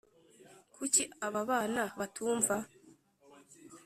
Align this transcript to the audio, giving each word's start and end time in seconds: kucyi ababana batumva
kucyi 0.73 1.03
ababana 1.27 1.83
batumva 1.99 2.55